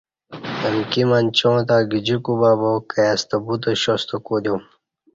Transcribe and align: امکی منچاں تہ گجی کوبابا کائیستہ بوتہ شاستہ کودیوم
امکی 0.67 1.03
منچاں 1.09 1.59
تہ 1.67 1.75
گجی 1.91 2.17
کوبابا 2.25 2.71
کائیستہ 2.91 3.37
بوتہ 3.45 3.71
شاستہ 3.83 4.17
کودیوم 4.25 4.61